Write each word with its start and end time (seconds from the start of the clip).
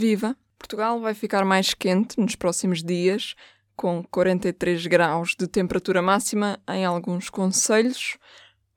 Viva! 0.00 0.36
Portugal 0.56 1.00
vai 1.00 1.12
ficar 1.12 1.44
mais 1.44 1.74
quente 1.74 2.20
nos 2.20 2.36
próximos 2.36 2.84
dias, 2.84 3.34
com 3.74 4.04
43 4.08 4.86
graus 4.86 5.34
de 5.36 5.48
temperatura 5.48 6.00
máxima 6.00 6.56
em 6.68 6.84
alguns 6.84 7.28
conselhos, 7.28 8.16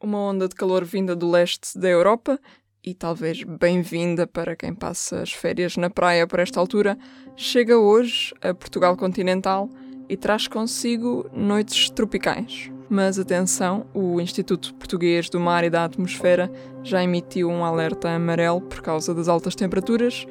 uma 0.01 0.17
onda 0.17 0.47
de 0.47 0.55
calor 0.55 0.83
vinda 0.83 1.15
do 1.15 1.29
leste 1.29 1.77
da 1.77 1.87
Europa 1.87 2.39
e 2.83 2.95
talvez 2.95 3.43
bem-vinda 3.43 4.25
para 4.25 4.55
quem 4.55 4.73
passa 4.73 5.21
as 5.21 5.31
férias 5.31 5.77
na 5.77 5.91
praia 5.91 6.25
por 6.25 6.39
esta 6.39 6.59
altura, 6.59 6.97
chega 7.35 7.77
hoje 7.77 8.33
a 8.41 8.51
Portugal 8.51 8.97
continental 8.97 9.69
e 10.09 10.17
traz 10.17 10.47
consigo 10.47 11.29
noites 11.31 11.91
tropicais. 11.91 12.71
Mas 12.89 13.19
atenção, 13.19 13.85
o 13.93 14.19
Instituto 14.19 14.73
Português 14.73 15.29
do 15.29 15.39
Mar 15.39 15.63
e 15.63 15.69
da 15.69 15.85
Atmosfera 15.85 16.51
já 16.81 17.03
emitiu 17.03 17.47
um 17.47 17.63
alerta 17.63 18.09
amarelo 18.09 18.59
por 18.59 18.81
causa 18.81 19.13
das 19.13 19.27
altas 19.27 19.53
temperaturas, 19.53 20.25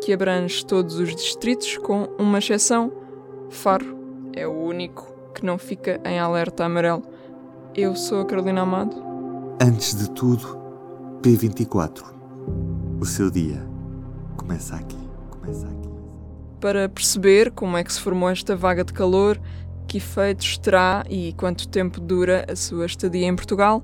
que 0.00 0.12
abrange 0.12 0.64
todos 0.64 0.96
os 0.96 1.14
distritos, 1.14 1.76
com 1.78 2.08
uma 2.18 2.38
exceção: 2.38 2.92
Faro 3.50 4.30
é 4.34 4.46
o 4.46 4.52
único 4.52 5.14
que 5.34 5.44
não 5.44 5.58
fica 5.58 6.00
em 6.04 6.18
alerta 6.18 6.64
amarelo. 6.64 7.02
Eu 7.74 7.94
sou 7.94 8.20
a 8.20 8.24
Carolina 8.26 8.62
Amado. 8.62 8.96
Antes 9.62 9.94
de 9.94 10.10
tudo, 10.10 10.58
P24. 11.22 12.02
O 13.00 13.04
seu 13.04 13.30
dia 13.30 13.64
começa 14.36 14.74
aqui. 14.76 14.98
Começa 15.30 15.66
aqui. 15.66 15.88
Para 16.60 16.88
perceber 16.88 17.50
como 17.52 17.76
é 17.76 17.84
que 17.84 17.92
se 17.92 18.00
formou 18.00 18.28
esta 18.28 18.56
vaga 18.56 18.84
de 18.84 18.92
calor, 18.92 19.40
que 19.86 19.98
efeitos 19.98 20.58
terá 20.58 21.04
e 21.08 21.32
quanto 21.34 21.68
tempo 21.68 22.00
dura 22.00 22.44
a 22.50 22.56
sua 22.56 22.86
estadia 22.86 23.26
em 23.26 23.34
Portugal, 23.34 23.82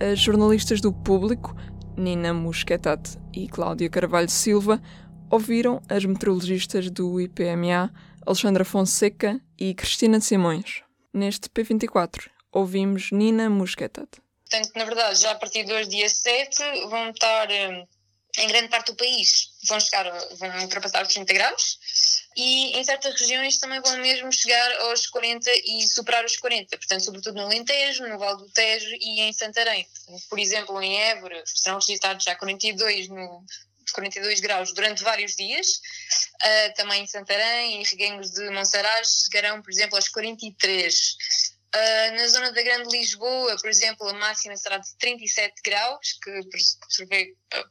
as 0.00 0.18
jornalistas 0.18 0.80
do 0.80 0.92
público, 0.92 1.54
Nina 1.96 2.32
Musquetat 2.32 3.18
e 3.32 3.48
Cláudia 3.48 3.88
Carvalho 3.88 4.30
Silva, 4.30 4.80
ouviram 5.32 5.80
as 5.88 6.04
meteorologistas 6.04 6.90
do 6.90 7.18
IPMA, 7.18 7.90
Alexandra 8.26 8.66
Fonseca 8.66 9.40
e 9.58 9.72
Cristina 9.72 10.20
Simões. 10.20 10.82
Neste 11.12 11.48
P24, 11.48 12.28
ouvimos 12.52 13.10
Nina 13.10 13.48
Musquetat. 13.48 14.08
Portanto, 14.50 14.70
na 14.76 14.84
verdade, 14.84 15.20
já 15.20 15.30
a 15.30 15.34
partir 15.34 15.64
de 15.64 15.72
hoje, 15.72 15.88
dia 15.88 16.08
7, 16.08 16.86
vão 16.90 17.08
estar 17.08 17.48
hum, 17.50 17.86
em 18.36 18.48
grande 18.48 18.68
parte 18.68 18.92
do 18.92 18.96
país, 18.96 19.48
vão 19.66 19.80
chegar, 19.80 20.04
vão 20.36 20.60
ultrapassar 20.60 21.02
os 21.02 21.14
30 21.14 21.32
graus 21.32 21.78
e 22.36 22.78
em 22.78 22.84
certas 22.84 23.18
regiões 23.18 23.56
também 23.56 23.80
vão 23.80 23.96
mesmo 23.98 24.30
chegar 24.30 24.70
aos 24.82 25.06
40 25.06 25.50
e 25.64 25.88
superar 25.88 26.26
os 26.26 26.36
40, 26.36 26.76
portanto, 26.76 27.04
sobretudo 27.04 27.36
no 27.36 27.46
Alentejo, 27.46 28.06
no 28.06 28.18
Val 28.18 28.36
do 28.36 28.50
Tejo 28.50 28.94
e 29.00 29.20
em 29.22 29.32
Santarém. 29.32 29.86
Por 30.28 30.38
exemplo, 30.38 30.80
em 30.82 31.00
Évora 31.00 31.42
serão 31.46 31.76
registrados 31.76 32.22
já 32.22 32.34
42 32.36 33.08
no 33.08 33.46
42 33.90 34.40
graus 34.40 34.72
durante 34.74 35.02
vários 35.02 35.34
dias. 35.34 35.66
Uh, 36.42 36.74
também 36.76 37.02
em 37.02 37.06
Santarém 37.06 37.80
e 37.80 37.84
Reguengos 37.84 38.30
de 38.30 38.50
Monsaraz 38.50 39.24
chegarão, 39.24 39.62
por 39.62 39.70
exemplo, 39.70 39.96
aos 39.96 40.08
43. 40.08 41.16
Uh, 41.74 42.16
na 42.16 42.28
zona 42.28 42.52
da 42.52 42.62
Grande 42.62 42.90
Lisboa, 42.90 43.56
por 43.56 43.70
exemplo, 43.70 44.06
a 44.08 44.12
máxima 44.12 44.56
será 44.56 44.76
de 44.78 44.94
37 44.98 45.54
graus, 45.64 46.18
que 46.22 46.40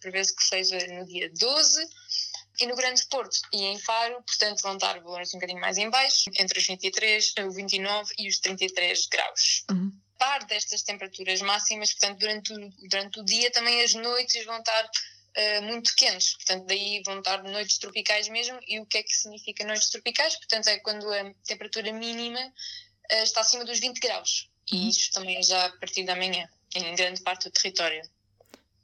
prevê-se 0.02 0.36
que 0.36 0.44
seja 0.44 0.78
no 0.88 1.06
dia 1.06 1.32
12 1.38 1.88
e 2.60 2.66
no 2.68 2.76
Grande 2.76 3.06
Porto 3.08 3.40
e 3.54 3.64
em 3.64 3.80
Faro, 3.80 4.24
portanto, 4.24 4.62
vão 4.62 4.74
estar 4.74 5.00
valores 5.00 5.34
um 5.34 5.38
bocadinho 5.38 5.60
mais 5.60 5.78
em 5.78 5.90
baixo, 5.90 6.30
entre 6.40 6.60
os 6.60 6.68
23, 6.68 7.34
os 7.48 7.56
29 7.56 8.14
e 8.18 8.28
os 8.28 8.40
33 8.40 9.08
graus. 9.08 9.64
Uhum. 9.72 9.92
Par 10.18 10.44
destas 10.46 10.84
temperaturas 10.84 11.42
máximas, 11.42 11.94
portanto, 11.94 12.20
durante 12.20 12.54
o, 12.54 12.70
durante 12.88 13.20
o 13.20 13.26
dia 13.26 13.52
também 13.52 13.82
as 13.82 13.94
noites 13.94 14.46
vão 14.46 14.60
estar 14.60 14.90
uh, 15.38 15.62
muito 15.64 15.96
quentes, 15.96 16.34
portanto, 16.36 16.66
daí 16.66 17.02
vão 17.06 17.20
estar 17.20 17.44
noites 17.44 17.78
tropicais 17.78 18.28
mesmo. 18.28 18.60
E 18.68 18.80
o 18.80 18.86
que 18.86 19.00
é 19.00 19.04
que 19.04 19.16
significa 19.16 19.66
noites 19.66 19.90
tropicais? 19.90 20.36
Portanto, 20.38 20.68
é 20.68 20.80
quando 20.80 21.12
a 21.12 21.34
temperatura 21.46 21.92
mínima 21.94 22.40
uh, 22.40 23.24
está 23.24 23.42
acima 23.42 23.66
dos 23.66 23.80
20 23.80 24.00
graus. 24.00 24.50
E 24.72 24.76
uhum. 24.76 24.90
isto 24.90 25.14
também 25.14 25.38
é 25.38 25.44
já 25.44 25.66
a 25.66 25.78
partir 25.78 26.04
da 26.04 26.16
manhã, 26.16 26.48
em 26.76 26.96
grande 26.96 27.22
parte 27.22 27.46
do 27.46 27.52
território. 27.52 28.02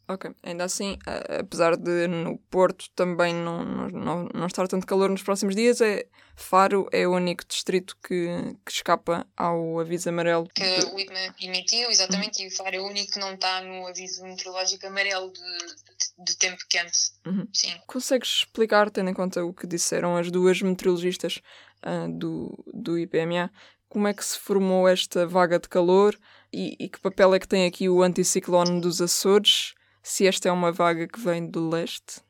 Ok, 0.09 0.31
ainda 0.41 0.63
assim, 0.63 0.97
apesar 1.39 1.75
de 1.75 2.07
no 2.07 2.37
Porto 2.49 2.89
também 2.95 3.33
não, 3.33 3.65
não, 3.89 4.29
não 4.33 4.47
estar 4.47 4.65
tanto 4.67 4.87
calor 4.87 5.09
nos 5.09 5.21
próximos 5.21 5.53
dias, 5.53 5.81
é, 5.81 6.07
Faro 6.33 6.87
é 6.93 7.05
o 7.05 7.13
único 7.13 7.43
distrito 7.45 7.97
que, 8.01 8.27
que 8.63 8.71
escapa 8.71 9.27
ao 9.35 9.79
aviso 9.79 10.07
amarelo. 10.07 10.47
Que 10.55 10.63
de... 10.63 10.85
o 10.85 10.99
IPMA 10.99 11.35
emitiu, 11.41 11.89
exatamente, 11.89 12.41
uhum. 12.41 12.47
e 12.47 12.51
Faro 12.51 12.75
é 12.75 12.79
o 12.79 12.85
único 12.85 13.11
que 13.11 13.19
não 13.19 13.33
está 13.33 13.61
no 13.61 13.85
aviso 13.87 14.23
meteorológico 14.23 14.87
amarelo 14.87 15.33
de, 15.33 16.23
de, 16.23 16.37
tempo 16.37 16.63
quente. 16.69 17.11
Uhum. 17.25 17.47
Sim. 17.51 17.75
Consegues 17.85 18.29
explicar, 18.29 18.89
tendo 18.89 19.09
em 19.09 19.13
conta 19.13 19.43
o 19.43 19.51
que 19.51 19.67
disseram 19.67 20.15
as 20.15 20.31
duas 20.31 20.61
meteorologistas 20.61 21.41
uh, 21.83 22.07
do, 22.17 22.63
do 22.73 22.97
IPMA, 22.97 23.51
como 23.89 24.07
é 24.07 24.13
que 24.13 24.23
se 24.23 24.37
formou 24.37 24.87
esta 24.87 25.25
vaga 25.25 25.59
de 25.59 25.67
calor 25.67 26.17
e, 26.53 26.77
e 26.79 26.87
que 26.87 26.99
papel 26.99 27.33
é 27.33 27.39
que 27.39 27.47
tem 27.47 27.65
aqui 27.65 27.89
o 27.89 28.03
anticiclone 28.03 28.79
dos 28.79 29.01
Açores? 29.01 29.73
Se 30.07 30.25
esta 30.25 30.47
é 30.47 30.51
uma 30.51 30.71
vaga 30.71 31.05
que 31.07 31.19
vem 31.19 31.49
do 31.49 31.69
leste? 31.69 32.21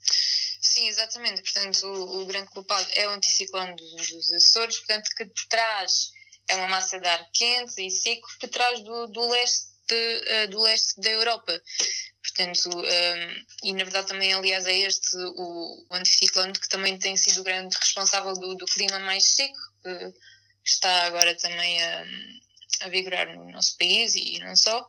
Sim, 0.00 0.88
exatamente. 0.88 1.42
Portanto, 1.42 1.86
o, 1.86 2.22
o 2.22 2.26
grande 2.26 2.48
culpado 2.48 2.86
é 2.94 3.06
o 3.06 3.10
anticiclone 3.10 3.76
dos, 3.76 4.10
dos 4.10 4.32
Açores, 4.32 4.78
portanto, 4.78 5.10
que 5.16 5.26
traz 5.48 6.10
é 6.48 6.56
uma 6.56 6.68
massa 6.68 6.98
de 6.98 7.06
ar 7.06 7.30
quente 7.32 7.86
e 7.86 7.90
seco 7.90 8.26
que 8.40 8.48
traz 8.48 8.80
do, 8.80 9.06
do 9.08 9.28
leste 9.28 9.68
uh, 9.92 10.48
do 10.48 10.62
leste 10.62 11.00
da 11.00 11.10
Europa. 11.10 11.62
Portanto, 12.22 12.70
um, 12.74 12.84
ehm, 12.84 13.44
e 13.62 13.72
na 13.74 13.84
verdade 13.84 14.08
também, 14.08 14.32
aliás, 14.32 14.66
é 14.66 14.78
este 14.78 15.16
o, 15.16 15.86
o 15.90 15.94
anticiclone 15.94 16.52
que 16.52 16.68
também 16.68 16.98
tem 16.98 17.16
sido 17.16 17.42
o 17.42 17.44
grande 17.44 17.76
responsável 17.76 18.32
do, 18.32 18.54
do 18.54 18.64
clima 18.66 18.98
mais 19.00 19.24
seco, 19.34 19.58
que 19.82 20.14
está 20.64 21.04
agora 21.04 21.34
também 21.36 21.82
a, 21.82 22.04
a 22.82 22.88
vigorar 22.88 23.36
no 23.36 23.50
nosso 23.50 23.76
país 23.76 24.14
e 24.14 24.38
não 24.38 24.56
só. 24.56 24.86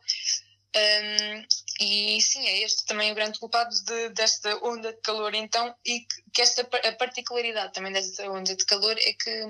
Um, 0.76 1.46
e 1.80 2.20
sim, 2.20 2.46
é 2.46 2.60
este 2.62 2.84
também 2.84 3.10
o 3.10 3.14
grande 3.14 3.38
culpado 3.38 3.74
de, 3.84 4.08
desta 4.10 4.56
onda 4.64 4.92
de 4.92 5.00
calor, 5.00 5.34
então, 5.34 5.74
e 5.84 6.00
que, 6.00 6.22
que, 6.32 6.42
esta 6.42 6.62
a 6.62 6.92
particularidade 6.92 7.72
também 7.72 7.92
desta 7.92 8.30
onda 8.30 8.54
de 8.54 8.64
calor 8.64 8.96
é 8.96 9.12
que, 9.12 9.46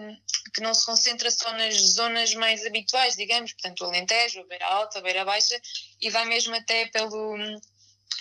que 0.55 0.63
não 0.63 0.73
se 0.73 0.87
concentra 0.87 1.31
só 1.31 1.53
nas 1.53 1.75
zonas 1.75 2.35
mais 2.35 2.65
habituais, 2.65 3.17
digamos, 3.17 3.53
portanto, 3.53 3.83
o 3.83 3.85
Alentejo, 3.85 4.41
a 4.41 4.47
Beira 4.47 4.67
Alta, 4.67 4.99
a 4.99 5.03
Beira 5.03 5.25
Baixa, 5.25 5.61
e 6.01 6.09
vai 6.09 6.25
mesmo 6.25 6.55
até 6.55 6.87
pelo, 6.87 7.37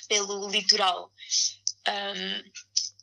pelo 0.10 0.50
litoral. 0.50 1.10
Um, 1.88 2.52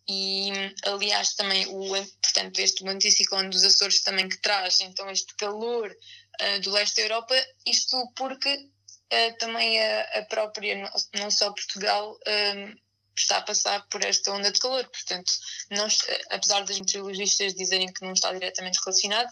e 0.08 0.50
aliás 0.84 1.34
também 1.34 1.66
o 1.68 1.88
portanto 2.22 2.58
este 2.58 2.86
anticiclone 2.88 3.48
dos 3.48 3.62
Açores 3.62 4.02
também 4.02 4.28
que 4.28 4.40
traz 4.40 4.80
então 4.80 5.08
este 5.08 5.34
calor 5.36 5.88
uh, 5.88 6.60
do 6.62 6.72
leste 6.72 6.96
da 6.96 7.02
Europa 7.02 7.34
isto 7.64 8.12
porque 8.16 8.68
uh, 9.12 9.38
também 9.38 9.81
a, 9.81 10.03
a, 10.19 10.22
própria, 10.26 10.91
não 11.15 11.31
só 11.31 11.53
Portugal, 11.53 12.19
um, 12.26 12.31
ehm, 12.31 12.75
está 13.16 13.38
a 13.38 13.43
passar 13.43 13.87
por 13.88 14.04
esta 14.04 14.32
onda 14.32 14.50
de 14.50 14.60
calor. 14.60 14.88
Portanto, 14.88 15.32
não, 15.71 15.87
apesar 16.31 16.65
das 16.65 16.78
meteorologistas 16.78 17.54
dizerem 17.54 17.93
que 17.93 18.04
não 18.04 18.12
está 18.12 18.32
diretamente 18.32 18.78
relacionado, 18.84 19.31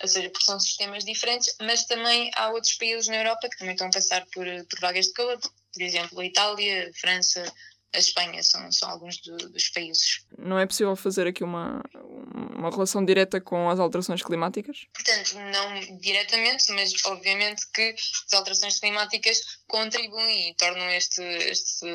ou 0.00 0.08
seja, 0.08 0.30
porque 0.30 0.44
são 0.44 0.58
sistemas 0.58 1.04
diferentes, 1.04 1.54
mas 1.60 1.84
também 1.84 2.30
há 2.34 2.50
outros 2.50 2.74
países 2.74 3.08
na 3.08 3.16
Europa 3.16 3.48
que 3.48 3.58
também 3.58 3.74
estão 3.74 3.88
a 3.88 3.90
passar 3.90 4.26
por, 4.32 4.46
por 4.68 4.80
vagas 4.80 5.06
de 5.06 5.12
calor, 5.12 5.38
por 5.38 5.82
exemplo, 5.82 6.20
a 6.20 6.24
Itália, 6.24 6.90
a 6.90 7.00
França, 7.00 7.52
a 7.94 7.98
Espanha 7.98 8.42
são, 8.42 8.70
são 8.72 8.90
alguns 8.90 9.18
do, 9.18 9.36
dos 9.36 9.68
países. 9.68 10.24
Não 10.38 10.58
é 10.58 10.66
possível 10.66 10.96
fazer 10.96 11.26
aqui 11.26 11.44
uma, 11.44 11.82
uma 12.56 12.70
relação 12.70 13.04
direta 13.04 13.40
com 13.40 13.68
as 13.68 13.78
alterações 13.78 14.22
climáticas? 14.22 14.86
Portanto, 14.92 15.34
não 15.34 15.98
diretamente, 15.98 16.72
mas 16.72 16.92
obviamente 17.04 17.66
que 17.72 17.94
as 18.26 18.32
alterações 18.32 18.80
climáticas 18.80 19.40
contribuem 19.66 20.50
e 20.50 20.54
tornam 20.54 20.88
este, 20.90 21.22
este 21.22 21.86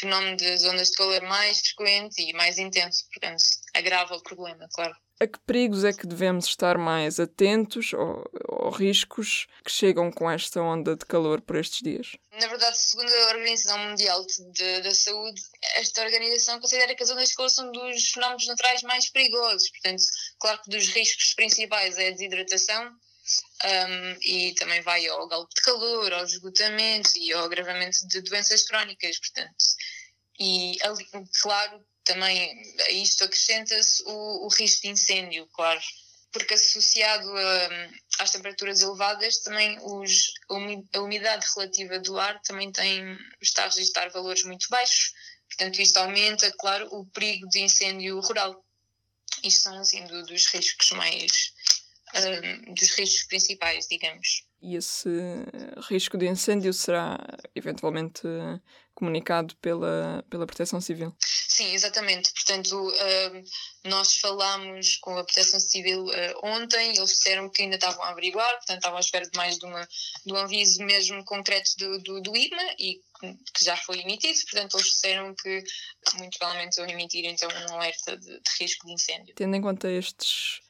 fenómeno 0.00 0.36
das 0.36 0.64
ondas 0.64 0.90
de 0.90 0.96
calor 0.96 1.22
mais 1.22 1.60
frequente 1.60 2.22
e 2.22 2.32
mais 2.32 2.58
intenso. 2.58 3.04
Portanto, 3.12 3.42
agrava 3.74 4.16
o 4.16 4.22
problema, 4.22 4.68
claro. 4.72 4.94
A 5.20 5.28
que 5.28 5.38
perigos 5.46 5.84
é 5.84 5.92
que 5.92 6.08
devemos 6.08 6.44
estar 6.46 6.76
mais 6.76 7.20
atentos 7.20 7.92
ou, 7.92 8.24
ou, 8.48 8.70
riscos 8.70 9.46
que 9.64 9.70
chegam 9.70 10.10
com 10.10 10.28
esta 10.28 10.60
onda 10.60 10.96
de 10.96 11.06
calor 11.06 11.40
por 11.40 11.54
estes 11.54 11.82
dias? 11.82 12.16
Na 12.32 12.48
verdade, 12.48 12.76
segundo 12.76 13.08
a 13.08 13.28
Organização 13.28 13.78
Mundial 13.78 14.26
de, 14.52 14.82
da 14.82 14.92
Saúde, 14.92 15.40
esta 15.76 16.02
organização 16.02 16.58
considera 16.58 16.96
que 16.96 17.02
as 17.04 17.10
ondas 17.10 17.28
de 17.28 17.36
calor 17.36 17.48
são 17.48 17.70
dos 17.70 18.08
fenómenos 18.08 18.46
naturais 18.48 18.82
mais 18.82 19.08
perigosos. 19.08 19.70
Portanto, 19.70 20.02
claro 20.40 20.60
que 20.62 20.70
dos 20.70 20.88
riscos 20.88 21.32
principais 21.34 21.96
é 21.96 22.08
a 22.08 22.10
desidratação, 22.10 22.92
um, 23.64 24.18
e 24.22 24.54
também 24.54 24.82
vai 24.82 25.06
ao 25.06 25.26
galpo 25.26 25.48
de 25.54 25.62
calor, 25.62 26.12
ao 26.12 26.24
esgotamento 26.24 27.10
e 27.16 27.32
ao 27.32 27.44
agravamento 27.44 28.06
de 28.08 28.20
doenças 28.20 28.64
crónicas, 28.64 29.18
portanto. 29.18 29.54
E, 30.38 30.76
claro, 31.42 31.84
também 32.04 32.52
a 32.86 32.90
isto 32.90 33.24
acrescenta-se 33.24 34.02
o, 34.06 34.46
o, 34.46 34.48
risco 34.48 34.82
de 34.82 34.88
incêndio, 34.88 35.46
claro, 35.52 35.80
porque 36.32 36.54
associado 36.54 37.30
a, 37.36 38.22
às 38.22 38.30
temperaturas 38.30 38.80
elevadas, 38.80 39.38
também 39.38 39.78
os, 39.80 40.32
a 40.92 41.00
umidade 41.00 41.46
relativa 41.54 41.98
do 42.00 42.18
ar 42.18 42.40
também 42.42 42.72
tem, 42.72 43.16
está 43.40 43.62
a 43.64 43.68
registrar 43.68 44.08
valores 44.10 44.42
muito 44.44 44.66
baixos, 44.68 45.12
Portanto, 45.56 45.80
isto 45.80 45.96
aumenta, 45.98 46.52
claro, 46.58 46.88
o 46.90 47.06
perigo 47.06 47.48
de 47.48 47.60
incêndio 47.60 48.20
rural. 48.20 48.64
Isto 49.44 49.62
são, 49.62 49.78
assim, 49.78 50.04
do, 50.04 50.24
dos 50.24 50.46
riscos 50.46 50.90
mais. 50.92 51.52
Uh, 52.14 52.74
dos 52.74 52.90
riscos 52.96 53.24
principais, 53.24 53.86
digamos. 53.88 54.44
E 54.62 54.76
esse 54.76 55.08
risco 55.88 56.16
de 56.16 56.26
incêndio 56.26 56.72
será 56.72 57.18
eventualmente 57.54 58.22
comunicado 58.94 59.56
pela, 59.56 60.24
pela 60.30 60.46
Proteção 60.46 60.80
Civil? 60.80 61.14
Sim, 61.18 61.72
exatamente. 61.72 62.32
Portanto, 62.32 62.88
uh, 62.88 63.88
nós 63.88 64.16
falámos 64.16 64.96
com 64.96 65.16
a 65.16 65.24
Proteção 65.24 65.60
Civil 65.60 66.04
uh, 66.04 66.12
ontem, 66.42 66.96
eles 66.96 67.10
disseram 67.10 67.48
que 67.48 67.62
ainda 67.62 67.76
estavam 67.76 68.02
a 68.02 68.10
averiguar, 68.10 68.50
portanto, 68.56 68.78
estavam 68.78 68.96
à 68.96 69.00
espera 69.00 69.24
de 69.28 69.36
mais 69.36 69.58
de, 69.58 69.66
uma, 69.66 69.88
de 70.26 70.32
um 70.32 70.36
aviso 70.36 70.82
mesmo 70.84 71.24
concreto 71.24 71.70
do, 71.78 71.98
do, 72.00 72.20
do 72.22 72.36
IMA 72.36 72.74
e 72.78 73.00
que 73.54 73.64
já 73.64 73.76
foi 73.76 74.00
emitido, 74.00 74.38
portanto, 74.50 74.76
eles 74.76 74.86
disseram 74.86 75.34
que 75.34 75.62
muito 76.16 76.38
provavelmente 76.38 76.76
vão 76.76 76.88
emitir 76.88 77.24
então 77.24 77.48
um 77.48 77.74
alerta 77.74 78.16
de, 78.16 78.26
de 78.26 78.50
risco 78.60 78.86
de 78.86 78.92
incêndio. 78.92 79.34
Tendo 79.34 79.56
em 79.56 79.62
conta 79.62 79.90
estes 79.90 80.60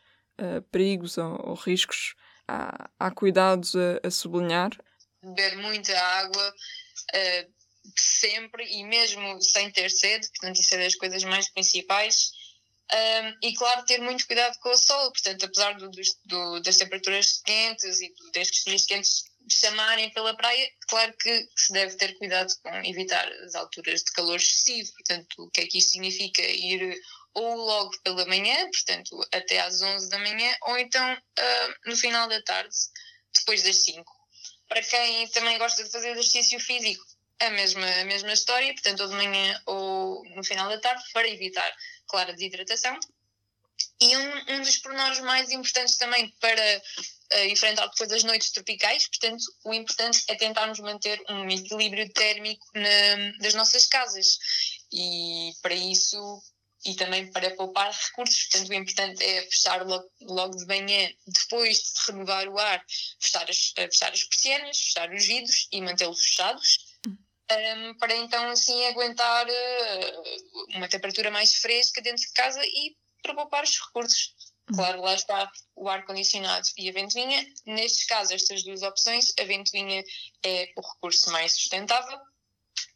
uh, 0.40 0.62
perigos 0.70 1.18
ou, 1.18 1.48
ou, 1.48 1.54
riscos, 1.54 2.14
há, 2.46 2.90
há 2.98 3.10
cuidados 3.10 3.74
a, 3.74 4.06
a 4.06 4.10
sublinhar? 4.10 4.70
Beber 5.22 5.56
muita 5.56 5.98
água 5.98 6.54
sempre 7.96 8.64
e 8.64 8.84
mesmo 8.84 9.40
sem 9.42 9.70
ter 9.70 9.90
sede, 9.90 10.28
portanto, 10.28 10.60
isso 10.60 10.74
é 10.74 10.78
das 10.78 10.94
coisas 10.94 11.24
mais 11.24 11.48
principais. 11.50 12.32
Um, 12.92 13.48
e 13.48 13.54
claro, 13.54 13.84
ter 13.86 14.00
muito 14.00 14.26
cuidado 14.26 14.58
com 14.60 14.68
o 14.68 14.76
sol, 14.76 15.10
portanto, 15.10 15.46
apesar 15.46 15.74
do, 15.74 15.90
do, 16.26 16.60
das 16.60 16.76
temperaturas 16.76 17.40
quentes 17.44 18.00
e 18.00 18.12
destes 18.32 18.62
dias 18.64 18.84
quentes 18.84 19.24
chamarem 19.50 20.10
pela 20.10 20.36
praia, 20.36 20.70
claro 20.88 21.14
que 21.18 21.48
se 21.56 21.72
deve 21.72 21.96
ter 21.96 22.16
cuidado 22.18 22.52
com 22.62 22.70
evitar 22.84 23.26
as 23.44 23.54
alturas 23.54 24.02
de 24.02 24.12
calor 24.12 24.36
excessivo. 24.36 24.92
Portanto, 24.92 25.34
o 25.38 25.50
que 25.50 25.62
é 25.62 25.66
que 25.66 25.78
isto 25.78 25.92
significa? 25.92 26.42
Ir 26.42 26.94
ou 27.34 27.56
logo 27.56 27.90
pela 28.02 28.24
manhã, 28.26 28.56
portanto, 28.70 29.20
até 29.32 29.60
às 29.60 29.82
11 29.82 30.08
da 30.08 30.18
manhã, 30.18 30.56
ou 30.62 30.78
então 30.78 31.14
uh, 31.14 31.74
no 31.86 31.96
final 31.96 32.28
da 32.28 32.40
tarde, 32.42 32.74
depois 33.38 33.62
das 33.62 33.76
5. 33.82 34.04
Para 34.68 34.82
quem 34.82 35.28
também 35.28 35.58
gosta 35.58 35.82
de 35.82 35.90
fazer 35.90 36.10
exercício 36.10 36.60
físico, 36.60 37.04
a 37.46 37.50
mesma, 37.50 37.86
a 38.00 38.04
mesma 38.04 38.32
história, 38.32 38.72
portanto, 38.72 39.00
ou 39.00 39.08
de 39.08 39.14
manhã 39.14 39.62
ou 39.66 40.24
no 40.36 40.44
final 40.44 40.68
da 40.68 40.80
tarde, 40.80 41.02
para 41.12 41.28
evitar, 41.28 41.72
claro, 42.06 42.30
a 42.30 42.34
desidratação. 42.34 42.98
E 44.00 44.16
um, 44.16 44.54
um 44.54 44.62
dos 44.62 44.78
pormenores 44.78 45.20
mais 45.20 45.50
importantes 45.50 45.96
também 45.96 46.28
para 46.40 46.82
uh, 47.34 47.44
enfrentar 47.46 47.86
depois 47.86 48.12
as 48.12 48.24
noites 48.24 48.50
tropicais, 48.50 49.08
portanto, 49.08 49.44
o 49.64 49.72
importante 49.72 50.24
é 50.28 50.34
tentarmos 50.34 50.78
manter 50.80 51.20
um 51.28 51.48
equilíbrio 51.48 52.08
térmico 52.12 52.66
na, 52.74 53.38
das 53.40 53.54
nossas 53.54 53.86
casas. 53.86 54.38
E 54.92 55.52
para 55.62 55.74
isso, 55.74 56.42
e 56.84 56.94
também 56.94 57.30
para 57.30 57.54
poupar 57.56 57.90
recursos, 57.92 58.44
portanto, 58.44 58.68
o 58.68 58.74
importante 58.74 59.24
é 59.24 59.42
fechar 59.42 59.86
logo, 59.86 60.08
logo 60.22 60.56
de 60.56 60.66
manhã, 60.66 61.10
depois 61.26 61.78
de 61.78 62.12
renovar 62.12 62.48
o 62.48 62.58
ar, 62.58 62.84
fechar 63.20 63.48
as, 63.48 63.72
fechar 63.74 64.12
as 64.12 64.24
persianas, 64.24 64.78
fechar 64.78 65.12
os 65.12 65.26
vidros 65.26 65.68
e 65.72 65.80
mantê-los 65.80 66.20
fechados 66.20 66.93
um, 67.52 67.94
para 67.98 68.14
então 68.16 68.48
assim 68.50 68.86
aguentar 68.86 69.46
uh, 69.46 70.76
uma 70.76 70.88
temperatura 70.88 71.30
mais 71.30 71.54
fresca 71.54 72.00
dentro 72.00 72.22
de 72.22 72.32
casa 72.32 72.60
e 72.64 72.96
para 73.22 73.34
poupar 73.34 73.64
os 73.64 73.78
recursos. 73.86 74.34
Uhum. 74.70 74.76
Claro, 74.76 75.02
lá 75.02 75.14
está 75.14 75.50
o 75.76 75.88
ar-condicionado 75.88 76.66
e 76.78 76.88
a 76.88 76.92
ventoinha. 76.92 77.46
Nestes 77.66 78.06
casos, 78.06 78.32
estas 78.32 78.62
duas 78.62 78.82
opções, 78.82 79.32
a 79.38 79.44
ventoinha 79.44 80.02
é 80.44 80.72
o 80.76 80.80
recurso 80.80 81.30
mais 81.30 81.52
sustentável 81.52 82.18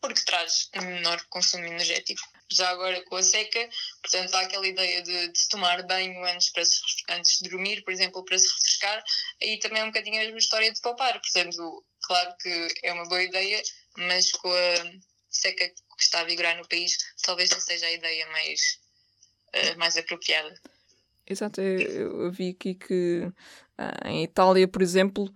porque 0.01 0.25
traz 0.25 0.69
menor 0.75 1.21
consumo 1.29 1.65
energético. 1.65 2.23
Já 2.51 2.71
agora 2.71 3.03
com 3.05 3.17
a 3.17 3.23
seca, 3.23 3.69
portanto, 4.03 4.35
há 4.35 4.41
aquela 4.41 4.67
ideia 4.67 5.03
de, 5.03 5.29
de 5.29 5.49
tomar 5.49 5.83
banho 5.83 6.25
antes, 6.25 6.51
para 6.51 6.65
se, 6.65 6.81
antes 7.11 7.39
de 7.39 7.49
dormir, 7.49 7.83
por 7.83 7.93
exemplo, 7.93 8.25
para 8.25 8.39
se 8.39 8.49
refrescar, 8.49 9.03
aí 9.43 9.59
também 9.59 9.81
é 9.83 9.85
um 9.85 9.89
bocadinho 9.89 10.17
a 10.17 10.25
mesma 10.25 10.39
história 10.39 10.73
de 10.73 10.81
poupar. 10.81 11.21
Portanto, 11.21 11.85
claro 12.03 12.35
que 12.41 12.69
é 12.83 12.93
uma 12.93 13.09
boa 13.09 13.23
ideia, 13.23 13.63
mas 13.99 14.31
com 14.33 14.51
a 14.51 14.93
seca 15.29 15.69
que 15.69 16.03
está 16.03 16.21
a 16.21 16.25
vigorar 16.25 16.57
no 16.57 16.69
país, 16.69 16.97
talvez 17.23 17.51
não 17.51 17.61
seja 17.61 17.87
a 17.87 17.93
ideia 17.93 18.27
mais, 18.29 18.79
uh, 19.55 19.79
mais 19.79 19.97
apropriada. 19.97 20.55
Exato, 21.27 21.61
eu, 21.61 22.25
eu 22.25 22.33
vi 22.33 22.51
aqui 22.51 22.75
que 22.75 23.21
uh, 23.21 24.09
em 24.09 24.25
Itália, 24.25 24.67
por 24.67 24.81
exemplo, 24.81 25.33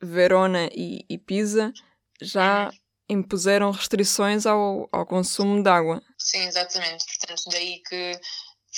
Verona 0.00 0.68
e, 0.74 1.04
e 1.08 1.16
Pisa 1.16 1.72
já 2.20 2.68
uhum. 2.68 2.78
impuseram 3.08 3.70
restrições 3.70 4.44
ao, 4.46 4.88
ao 4.92 5.06
consumo 5.06 5.62
de 5.62 5.70
água. 5.70 6.02
Sim, 6.18 6.46
exatamente. 6.46 7.04
Portanto, 7.06 7.44
daí 7.50 7.80
que 7.88 8.20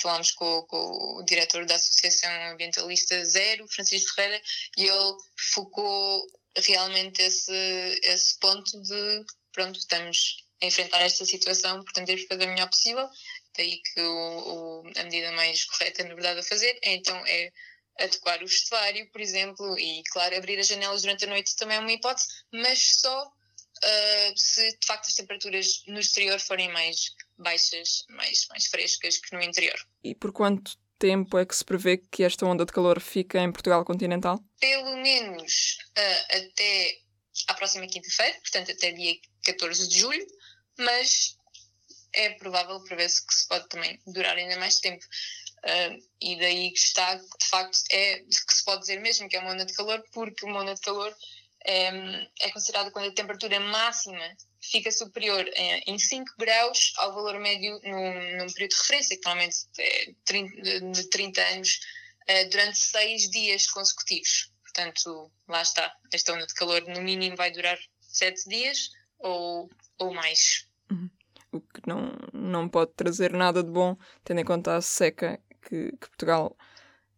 falámos 0.01 0.31
com, 0.31 0.61
com, 0.63 1.17
o 1.17 1.23
diretor 1.23 1.65
da 1.65 1.75
Associação 1.75 2.29
Ambientalista 2.51 3.23
Zero, 3.25 3.67
Francisco 3.67 4.13
Ferreira, 4.15 4.41
e 4.77 4.83
ele 4.83 5.17
focou 5.53 6.25
realmente 6.57 7.21
esse, 7.21 7.99
esse 8.03 8.37
ponto 8.39 8.81
de 8.81 9.25
pronto, 9.51 9.79
estamos 9.79 10.37
a 10.61 10.65
enfrentar 10.65 11.01
esta 11.01 11.25
situação, 11.25 11.83
portanto 11.83 12.07
temos 12.07 12.21
que 12.23 12.27
fazer 12.27 12.45
o 12.45 12.49
melhor 12.49 12.69
possível. 12.69 13.09
Daí 13.57 13.81
que 13.81 14.01
o, 14.01 14.83
o, 14.83 14.91
a 14.97 15.03
medida 15.03 15.31
mais 15.31 15.63
correta, 15.65 16.03
na 16.03 16.13
verdade, 16.13 16.39
a 16.41 16.43
fazer 16.43 16.77
é 16.81 16.93
então 16.93 17.15
é 17.25 17.51
adequar 17.99 18.43
o 18.43 18.47
vestuário, 18.47 19.09
por 19.11 19.21
exemplo, 19.21 19.79
e 19.79 20.03
claro, 20.11 20.35
abrir 20.35 20.59
as 20.59 20.67
janelas 20.67 21.01
durante 21.01 21.23
a 21.23 21.29
noite 21.29 21.55
também 21.55 21.77
é 21.77 21.79
uma 21.79 21.91
hipótese, 21.91 22.27
mas 22.51 22.99
só 22.99 23.25
uh, 23.25 24.33
se 24.35 24.71
de 24.71 24.85
facto 24.85 25.07
as 25.07 25.13
temperaturas 25.13 25.83
no 25.87 25.99
exterior 25.99 26.39
forem 26.39 26.69
mais 26.73 27.13
baixas, 27.37 28.05
mais, 28.09 28.45
mais 28.49 28.65
frescas 28.67 29.17
que 29.17 29.33
no 29.33 29.41
interior. 29.41 29.77
E 30.03 30.13
por 30.13 30.33
quanto 30.33 30.77
tempo 30.99 31.37
é 31.37 31.45
que 31.45 31.55
se 31.55 31.63
prevê 31.63 31.97
que 31.97 32.23
esta 32.23 32.45
onda 32.45 32.65
de 32.65 32.73
calor 32.73 32.99
fica 32.99 33.39
em 33.39 33.51
Portugal 33.51 33.83
continental? 33.85 34.43
Pelo 34.59 34.97
menos 34.97 35.74
uh, 35.97 36.37
até 36.37 36.99
à 37.47 37.53
próxima 37.53 37.87
quinta-feira, 37.87 38.37
portanto 38.39 38.71
até 38.71 38.91
dia 38.91 39.15
14 39.43 39.87
de 39.87 39.99
julho, 39.99 40.27
mas 40.77 41.37
é 42.13 42.29
provável, 42.31 42.81
prevê-se 42.83 43.25
que 43.25 43.33
se 43.33 43.47
pode 43.47 43.67
também 43.69 43.99
durar 44.07 44.37
ainda 44.37 44.57
mais 44.57 44.75
tempo. 44.75 45.03
Uh, 45.63 46.03
e 46.21 46.37
daí 46.39 46.71
que 46.71 46.79
está, 46.79 47.15
de 47.15 47.47
facto, 47.49 47.77
é 47.91 48.19
que 48.19 48.53
se 48.53 48.63
pode 48.63 48.81
dizer 48.81 49.01
mesmo 49.01 49.27
que 49.27 49.35
é 49.35 49.39
uma 49.39 49.51
onda 49.51 49.65
de 49.65 49.73
calor, 49.73 50.03
porque 50.13 50.45
uma 50.45 50.61
onda 50.61 50.75
de 50.75 50.81
calor 50.81 51.15
é, 51.65 51.89
é 52.41 52.51
considerada 52.51 52.91
quando 52.91 53.09
a 53.09 53.13
temperatura 53.13 53.59
máxima 53.59 54.37
fica 54.61 54.91
superior 54.91 55.45
em 55.55 55.97
5 55.97 56.33
graus 56.37 56.93
ao 56.97 57.13
valor 57.13 57.39
médio 57.39 57.79
num, 57.83 58.37
num, 58.37 58.53
período 58.53 58.71
de 58.71 58.77
referência, 58.77 59.17
que 59.17 59.25
normalmente 59.25 59.57
é 59.79 60.13
30, 60.25 60.81
de 60.91 61.09
30 61.09 61.41
anos, 61.41 61.79
durante 62.51 62.77
6 62.77 63.29
dias 63.29 63.67
consecutivos. 63.67 64.51
Portanto, 64.75 65.31
lá 65.47 65.61
está. 65.61 65.95
Esta 66.13 66.33
onda 66.33 66.45
de 66.45 66.53
calor, 66.53 66.81
no 66.87 67.01
mínimo, 67.01 67.37
vai 67.37 67.49
durar 67.51 67.77
7 68.01 68.49
dias 68.49 68.89
ou, 69.19 69.69
ou 69.97 70.13
mais. 70.13 70.67
Uhum. 70.91 71.09
O 71.53 71.61
que 71.61 71.81
não, 71.87 72.11
não 72.33 72.67
pode 72.67 72.91
trazer 72.93 73.31
nada 73.31 73.63
de 73.63 73.71
bom, 73.71 73.95
tendo 74.25 74.41
em 74.41 74.45
conta 74.45 74.75
a 74.75 74.81
seca 74.81 75.39
que, 75.61 75.91
que 75.91 76.09
Portugal, 76.09 76.57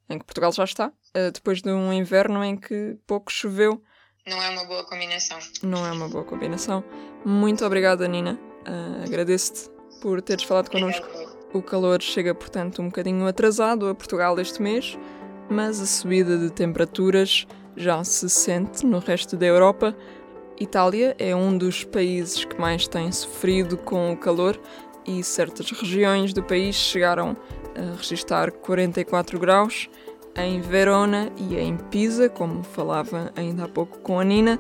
em 0.07 0.19
que 0.19 0.25
Portugal 0.25 0.51
já 0.51 0.63
está, 0.63 0.89
uh, 0.89 1.31
depois 1.33 1.63
de 1.63 1.71
um 1.71 1.91
inverno 1.91 2.43
em 2.43 2.55
que 2.55 2.95
pouco 3.07 3.31
choveu 3.31 3.83
não 4.27 4.43
é 4.43 4.49
uma 4.49 4.65
boa 4.65 4.83
combinação. 4.83 5.39
Não 5.63 5.85
é 5.85 5.91
uma 5.93 6.09
boa 6.09 6.25
combinação. 6.25 6.83
Muito 7.23 7.65
obrigada, 7.65 8.05
Nina. 8.09 8.37
Uh, 8.67 9.05
Agradeço-te 9.05 9.69
por 10.01 10.21
teres 10.21 10.43
falado 10.43 10.69
connosco. 10.69 11.07
O 11.53 11.61
calor 11.61 12.01
chega, 12.01 12.35
portanto, 12.35 12.81
um 12.81 12.87
bocadinho 12.87 13.25
atrasado 13.25 13.87
a 13.87 13.95
Portugal 13.95 14.37
este 14.37 14.61
mês, 14.61 14.97
mas 15.49 15.81
a 15.81 15.85
subida 15.85 16.37
de 16.37 16.49
temperaturas 16.49 17.47
já 17.75 18.03
se 18.03 18.29
sente 18.29 18.85
no 18.85 18.99
resto 18.99 19.37
da 19.37 19.45
Europa. 19.45 19.95
Itália 20.59 21.15
é 21.19 21.35
um 21.35 21.57
dos 21.57 21.83
países 21.83 22.43
que 22.43 22.59
mais 22.59 22.87
tem 22.87 23.11
sofrido 23.11 23.77
com 23.77 24.11
o 24.11 24.17
calor 24.17 24.59
e 25.05 25.23
certas 25.23 25.71
regiões 25.71 26.33
do 26.33 26.43
país 26.43 26.75
chegaram 26.75 27.37
a 27.75 27.95
registrar 27.95 28.51
44 28.51 29.39
graus 29.39 29.89
em 30.35 30.61
Verona 30.61 31.31
e 31.37 31.55
em 31.55 31.77
Pisa, 31.77 32.29
como 32.29 32.63
falava 32.63 33.31
ainda 33.35 33.65
há 33.65 33.67
pouco 33.67 33.99
com 33.99 34.19
a 34.19 34.23
Nina, 34.23 34.59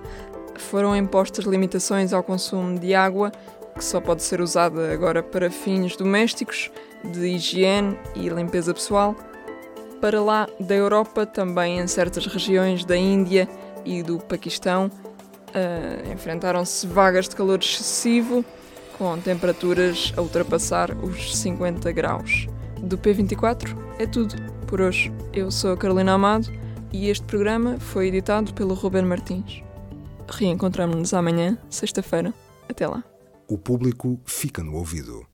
foram 0.55 0.95
impostas 0.95 1.45
limitações 1.45 2.13
ao 2.13 2.23
consumo 2.23 2.79
de 2.79 2.95
água, 2.95 3.31
que 3.75 3.83
só 3.83 4.01
pode 4.01 4.23
ser 4.23 4.41
usada 4.41 4.91
agora 4.91 5.21
para 5.21 5.51
fins 5.51 5.95
domésticos, 5.95 6.71
de 7.03 7.27
higiene 7.27 7.97
e 8.15 8.27
limpeza 8.27 8.73
pessoal. 8.73 9.15
Para 10.01 10.21
lá 10.21 10.47
da 10.59 10.75
Europa, 10.75 11.25
também 11.25 11.79
em 11.79 11.87
certas 11.87 12.25
regiões 12.27 12.85
da 12.85 12.95
Índia 12.95 13.49
e 13.83 14.03
do 14.03 14.19
Paquistão, 14.19 14.91
uh, 15.49 16.13
enfrentaram-se 16.13 16.85
vagas 16.85 17.27
de 17.27 17.35
calor 17.35 17.59
excessivo, 17.59 18.45
com 18.97 19.17
temperaturas 19.19 20.13
a 20.15 20.21
ultrapassar 20.21 20.91
os 21.03 21.35
50 21.35 21.91
graus. 21.91 22.47
Do 22.79 22.97
P24 22.97 23.75
é 23.97 24.05
tudo 24.05 24.35
por 24.67 24.81
hoje. 24.81 25.11
Eu 25.33 25.49
sou 25.49 25.73
a 25.73 25.77
Carolina 25.77 26.13
Amado 26.13 26.47
e 26.93 27.09
este 27.09 27.25
programa 27.25 27.79
foi 27.79 28.07
editado 28.07 28.53
pelo 28.53 28.73
Ruben 28.75 29.03
Martins. 29.03 29.63
Reencontramos-nos 30.29 31.13
amanhã, 31.13 31.57
sexta-feira. 31.69 32.33
Até 32.69 32.87
lá. 32.87 33.03
O 33.47 33.57
público 33.57 34.19
fica 34.25 34.61
no 34.61 34.75
ouvido. 34.75 35.25